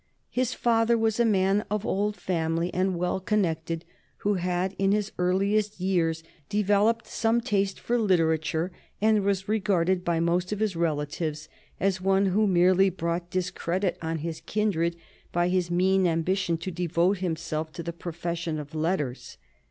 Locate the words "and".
2.73-2.97, 8.99-9.21